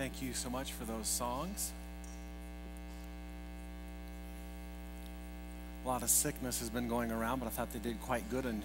[0.00, 1.72] thank you so much for those songs.
[5.84, 8.46] A lot of sickness has been going around, but I thought they did quite good
[8.46, 8.62] and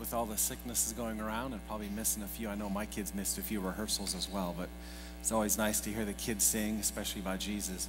[0.00, 2.48] with all the sicknesses going around and probably missing a few.
[2.48, 4.68] I know my kids missed a few rehearsals as well, but
[5.20, 7.88] it's always nice to hear the kids sing, especially about Jesus.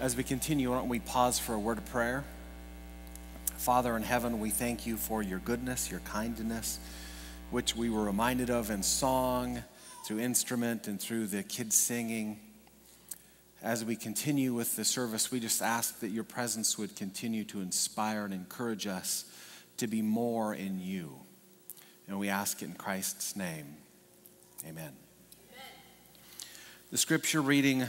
[0.00, 2.24] As we continue, why don't we pause for a word of prayer?
[3.56, 6.80] Father in heaven, we thank you for your goodness, your kindness,
[7.52, 9.62] which we were reminded of in song
[10.04, 12.40] through instrument and through the kids singing.
[13.62, 17.60] As we continue with the service, we just ask that your presence would continue to
[17.60, 19.24] inspire and encourage us
[19.78, 21.18] to be more in you.
[22.06, 23.76] And we ask it in Christ's name.
[24.66, 24.92] Amen.
[26.90, 27.84] The scripture reading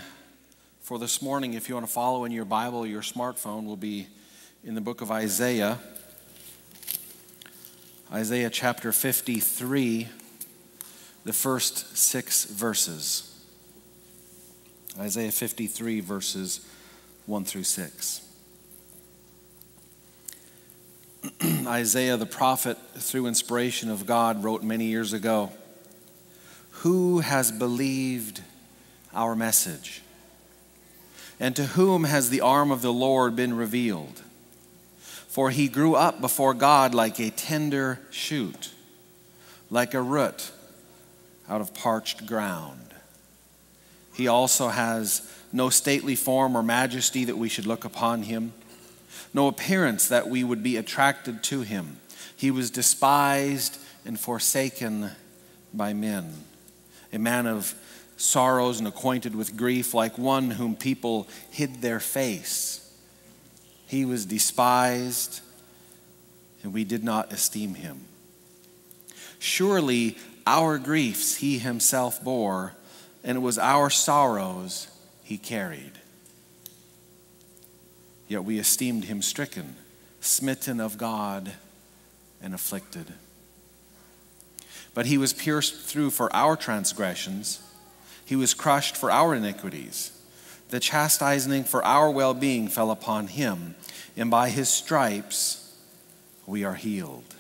[0.82, 4.08] for this morning, if you want to follow in your Bible your smartphone, will be
[4.64, 5.80] in the book of Isaiah.
[8.12, 10.10] Isaiah chapter 53
[11.30, 13.32] the first six verses.
[14.98, 16.66] Isaiah 53, verses
[17.28, 18.22] 1 through 6.
[21.68, 25.52] Isaiah the prophet, through inspiration of God, wrote many years ago
[26.82, 28.42] Who has believed
[29.14, 30.02] our message?
[31.40, 34.24] And to whom has the arm of the Lord been revealed?
[34.98, 38.72] For he grew up before God like a tender shoot,
[39.70, 40.54] like a root
[41.50, 42.94] out of parched ground.
[44.14, 48.54] He also has no stately form or majesty that we should look upon him,
[49.34, 51.98] no appearance that we would be attracted to him.
[52.36, 55.12] He was despised and forsaken
[55.74, 56.34] by men,
[57.12, 57.74] a man of
[58.18, 62.94] sorrows and acquainted with grief, like one whom people hid their face.
[63.88, 65.42] He was despised,
[66.62, 68.06] and we did not esteem him.
[69.40, 70.18] Surely
[70.50, 72.74] our griefs he himself bore,
[73.24, 74.88] and it was our sorrows
[75.24, 75.92] he carried.
[78.28, 79.76] Yet we esteemed him stricken,
[80.22, 81.52] smitten of God,
[82.42, 83.14] and afflicted.
[84.96, 87.62] But he was pierced through for our transgressions,
[88.26, 90.12] he was crushed for our iniquities.
[90.70, 93.76] The chastising for our well being fell upon him,
[94.18, 95.76] and by his stripes
[96.48, 97.36] we are healed.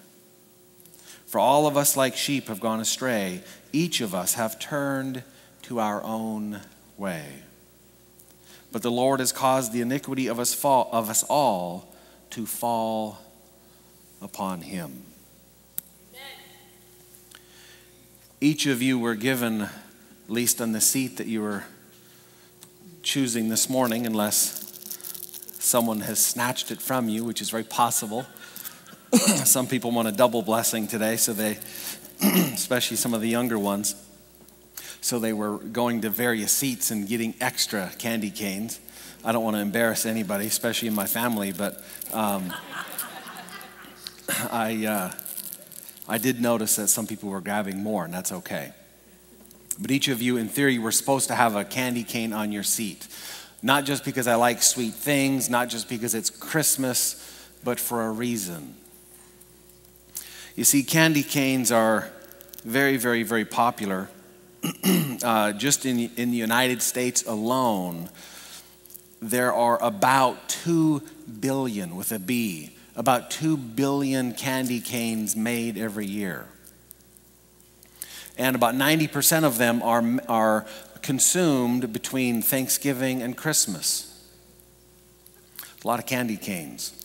[1.29, 3.43] For all of us, like sheep, have gone astray.
[3.71, 5.21] Each of us have turned
[5.61, 6.61] to our own
[6.97, 7.43] way.
[8.71, 11.93] But the Lord has caused the iniquity of us, fall, of us all
[12.31, 13.19] to fall
[14.23, 15.03] upon him.
[18.41, 19.69] Each of you were given, at
[20.29, 21.65] least on the seat that you were
[23.03, 24.65] choosing this morning, unless
[25.59, 28.25] someone has snatched it from you, which is very possible.
[29.45, 31.57] some people want a double blessing today, so they,
[32.21, 33.95] especially some of the younger ones,
[35.01, 38.79] so they were going to various seats and getting extra candy canes.
[39.23, 41.83] I don't want to embarrass anybody, especially in my family, but
[42.13, 42.53] um,
[44.51, 45.11] I, uh,
[46.07, 48.73] I did notice that some people were grabbing more, and that's okay.
[49.79, 52.63] But each of you, in theory, were supposed to have a candy cane on your
[52.63, 53.07] seat.
[53.61, 57.25] Not just because I like sweet things, not just because it's Christmas,
[57.63, 58.75] but for a reason.
[60.59, 62.09] You see, candy canes are
[62.65, 64.09] very, very, very popular.
[65.23, 68.09] uh, just in, in the United States alone,
[69.21, 71.01] there are about 2
[71.39, 76.45] billion, with a B, about 2 billion candy canes made every year.
[78.37, 80.65] And about 90% of them are, are
[81.01, 84.29] consumed between Thanksgiving and Christmas.
[85.81, 87.01] A lot of candy canes.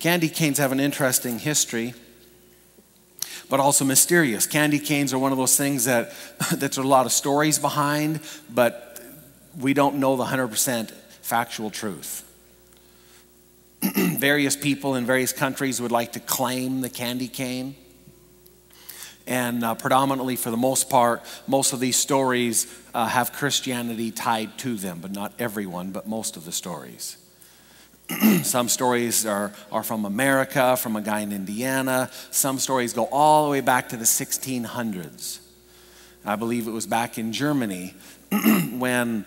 [0.00, 1.94] Candy canes have an interesting history
[3.48, 4.46] but also mysterious.
[4.46, 6.12] Candy canes are one of those things that
[6.52, 8.20] there's a lot of stories behind,
[8.50, 9.00] but
[9.58, 10.90] we don't know the 100%
[11.22, 12.24] factual truth.
[13.94, 17.76] various people in various countries would like to claim the candy cane.
[19.26, 24.56] And uh, predominantly, for the most part, most of these stories uh, have Christianity tied
[24.58, 27.18] to them, but not everyone, but most of the stories.
[28.42, 32.10] Some stories are, are from America, from a guy in Indiana.
[32.30, 35.40] Some stories go all the way back to the 1600s.
[36.24, 37.94] I believe it was back in Germany
[38.72, 39.26] when,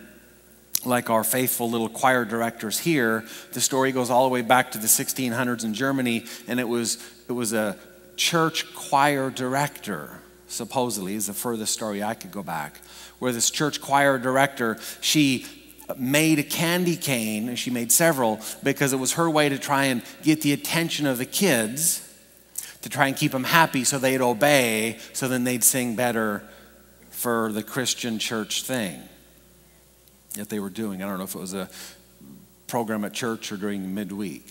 [0.84, 4.78] like our faithful little choir directors here, the story goes all the way back to
[4.78, 6.98] the 1600s in Germany, and it was,
[7.28, 7.76] it was a
[8.16, 10.10] church choir director,
[10.48, 12.80] supposedly, is the furthest story I could go back,
[13.20, 15.46] where this church choir director, she
[15.96, 19.86] made a candy cane, and she made several because it was her way to try
[19.86, 22.08] and get the attention of the kids,
[22.82, 26.42] to try and keep them happy so they'd obey, so then they'd sing better
[27.10, 29.00] for the Christian church thing.
[30.34, 31.02] that they were doing.
[31.02, 31.68] I don't know if it was a
[32.66, 34.50] program at church or during midweek.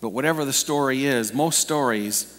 [0.00, 2.32] But whatever the story is, most stories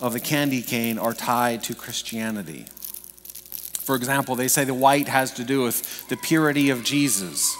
[0.00, 2.66] of the candy cane are tied to Christianity.
[3.84, 7.56] For example, they say the white has to do with the purity of Jesus.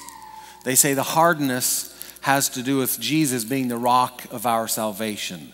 [0.65, 1.91] They say the hardness
[2.23, 5.53] has to do with Jesus being the rock of our salvation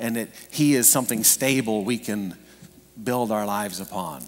[0.00, 2.34] and that he is something stable we can
[3.02, 4.24] build our lives upon.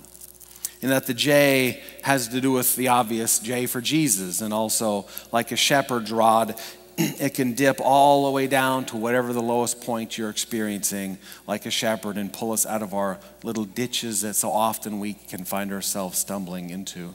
[0.83, 5.07] And that the J has to do with the obvious J for Jesus, and also
[5.31, 6.61] like a shepherd's rod,
[6.99, 11.67] it can dip all the way down to whatever the lowest point you're experiencing, like
[11.67, 15.45] a shepherd, and pull us out of our little ditches that so often we can
[15.45, 17.15] find ourselves stumbling into.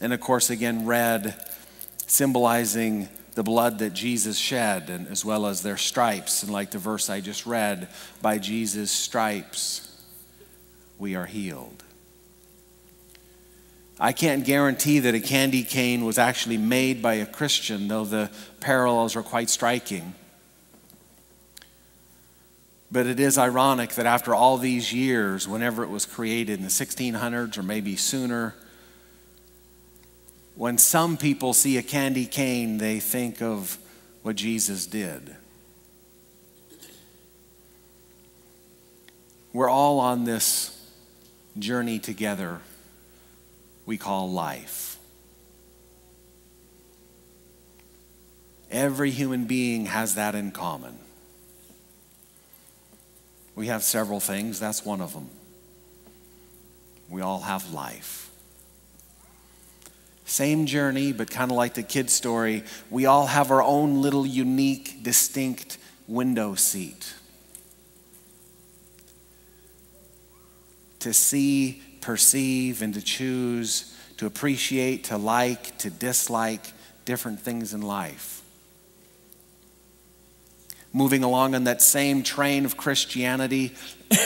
[0.00, 1.34] And of course, again, red
[2.06, 6.42] symbolizing the blood that Jesus shed, and as well as their stripes.
[6.42, 7.88] And like the verse I just read,
[8.22, 10.02] by Jesus' stripes
[10.98, 11.83] we are healed.
[13.98, 18.30] I can't guarantee that a candy cane was actually made by a Christian, though the
[18.60, 20.14] parallels are quite striking.
[22.90, 26.70] But it is ironic that after all these years, whenever it was created in the
[26.70, 28.54] 1600s or maybe sooner,
[30.56, 33.78] when some people see a candy cane, they think of
[34.22, 35.36] what Jesus did.
[39.52, 40.70] We're all on this
[41.58, 42.60] journey together
[43.86, 44.98] we call life.
[48.70, 50.98] Every human being has that in common.
[53.54, 55.30] We have several things, that's one of them.
[57.08, 58.30] We all have life.
[60.24, 64.26] Same journey, but kind of like the kid story, we all have our own little
[64.26, 65.78] unique, distinct
[66.08, 67.14] window seat.
[71.00, 76.60] To see perceive and to choose, to appreciate, to like, to dislike
[77.06, 78.42] different things in life.
[80.92, 83.74] Moving along on that same train of Christianity,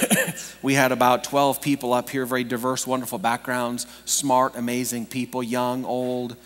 [0.62, 5.84] we had about 12 people up here, very diverse, wonderful backgrounds, smart, amazing people, young,
[5.84, 6.36] old.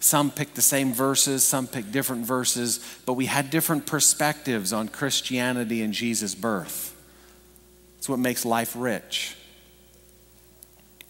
[0.00, 4.88] Some picked the same verses, some picked different verses, but we had different perspectives on
[4.88, 6.90] Christianity and Jesus' birth.
[7.96, 9.36] It's what makes life rich.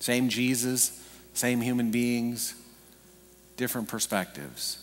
[0.05, 1.03] Same Jesus,
[1.33, 2.55] same human beings,
[3.57, 4.77] different perspectives.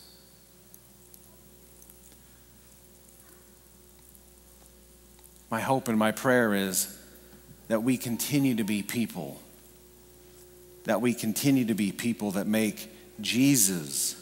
[5.51, 6.97] My hope and my prayer is
[7.68, 9.39] that we continue to be people,
[10.85, 12.91] that we continue to be people that make
[13.21, 14.15] Jesus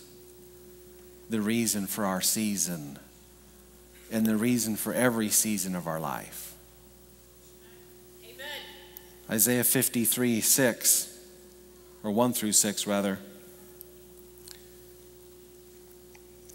[1.30, 3.00] the reason for our season
[4.12, 6.54] and the reason for every season of our life.
[9.30, 11.20] Isaiah 53 6,
[12.04, 13.20] or 1 through 6, rather.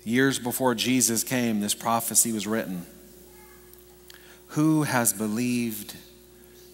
[0.05, 2.85] Years before Jesus came, this prophecy was written
[4.49, 5.95] Who has believed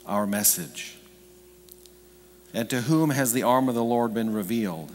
[0.06, 0.96] our message?
[2.52, 4.94] And to whom has the arm of the Lord been revealed?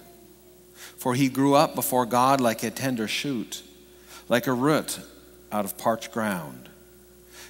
[0.74, 3.62] For he grew up before God like a tender shoot,
[4.28, 5.00] like a root
[5.52, 6.70] out of parched ground.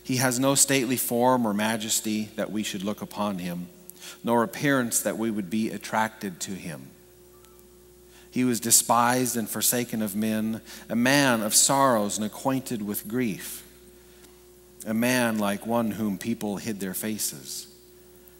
[0.05, 3.67] He has no stately form or majesty that we should look upon him,
[4.23, 6.91] nor appearance that we would be attracted to him.
[8.29, 13.65] He was despised and forsaken of men, a man of sorrows and acquainted with grief,
[14.85, 17.65] a man like one whom people hid their faces.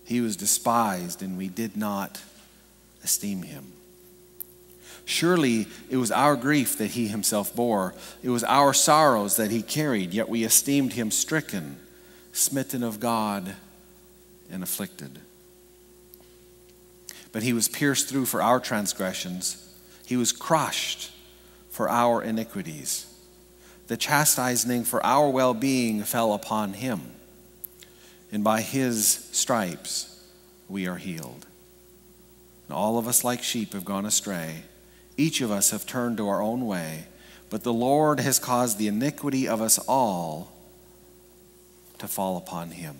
[0.04, 2.22] He was despised, and we did not
[3.04, 3.74] esteem him.
[5.06, 7.94] Surely it was our grief that he himself bore.
[8.24, 11.78] It was our sorrows that he carried, yet we esteemed him stricken,
[12.34, 13.56] smitten of God,
[14.50, 15.20] and afflicted.
[17.32, 19.62] But he was pierced through for our transgressions,
[20.06, 21.12] he was crushed
[21.70, 23.12] for our iniquities.
[23.88, 27.02] The chastising for our well being fell upon him,
[28.32, 30.24] and by his stripes
[30.68, 31.46] we are healed.
[32.68, 34.64] And all of us, like sheep, have gone astray
[35.18, 37.06] each of us have turned to our own way,
[37.50, 40.52] but the Lord has caused the iniquity of us all
[42.00, 42.98] to fall upon him.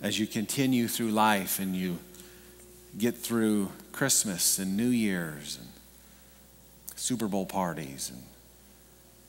[0.00, 1.98] As you continue through life and you
[2.98, 5.68] get through Christmas and New Year's and
[6.96, 8.22] Super Bowl parties and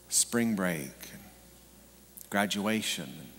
[0.10, 1.22] spring break and
[2.30, 3.30] graduation and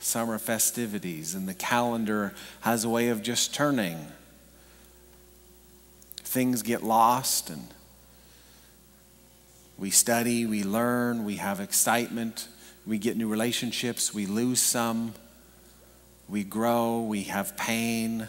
[0.00, 4.06] summer festivities, and the calendar has a way of just turning
[6.34, 7.62] things get lost and
[9.78, 12.48] we study, we learn, we have excitement,
[12.84, 15.14] we get new relationships, we lose some,
[16.28, 18.26] we grow, we have pain,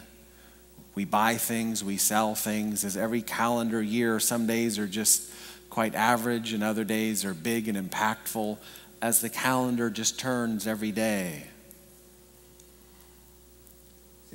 [0.94, 2.84] we buy things, we sell things.
[2.84, 5.28] As every calendar year, some days are just
[5.68, 8.56] quite average and other days are big and impactful
[9.02, 11.48] as the calendar just turns every day.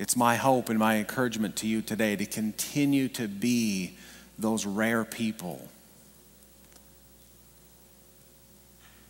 [0.01, 3.99] It's my hope and my encouragement to you today to continue to be
[4.39, 5.69] those rare people.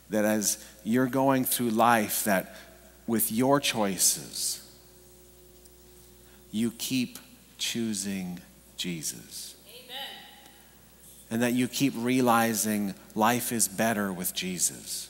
[0.09, 2.57] That as you're going through life, that
[3.07, 4.69] with your choices,
[6.51, 7.19] you keep
[7.57, 8.41] choosing
[8.75, 9.55] Jesus.
[9.69, 9.95] Amen.
[11.31, 15.09] And that you keep realizing life is better with Jesus.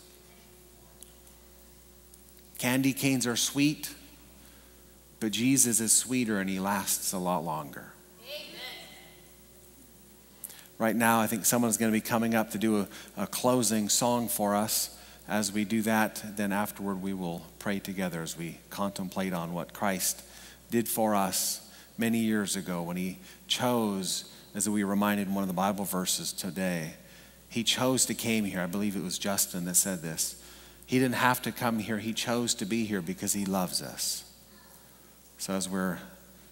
[2.60, 3.96] Candy canes are sweet,
[5.22, 7.86] but Jesus is sweeter and he lasts a lot longer.
[8.26, 8.60] Amen.
[10.80, 13.88] Right now, I think someone's going to be coming up to do a, a closing
[13.88, 14.98] song for us.
[15.28, 19.74] As we do that, then afterward we will pray together as we contemplate on what
[19.74, 20.24] Christ
[20.72, 24.26] did for us many years ago when he chose,
[24.56, 26.94] as we reminded in one of the Bible verses today,
[27.48, 28.62] he chose to came here.
[28.62, 30.42] I believe it was Justin that said this.
[30.88, 32.00] He didn't have to come here.
[32.00, 34.26] He chose to be here because he loves us.
[35.42, 35.98] So as we're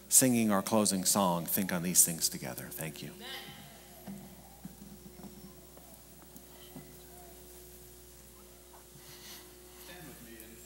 [0.10, 2.66] singing our closing song, think on these things together.
[2.72, 3.12] Thank you.
[3.16, 3.49] Amen.